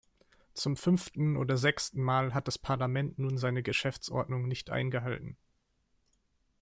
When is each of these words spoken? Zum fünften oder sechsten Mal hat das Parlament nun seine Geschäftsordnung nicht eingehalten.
Zum 0.55 0.77
fünften 0.77 1.37
oder 1.37 1.57
sechsten 1.57 2.01
Mal 2.01 2.33
hat 2.33 2.47
das 2.47 2.57
Parlament 2.57 3.19
nun 3.19 3.37
seine 3.37 3.61
Geschäftsordnung 3.61 4.47
nicht 4.47 4.71
eingehalten. 4.71 5.37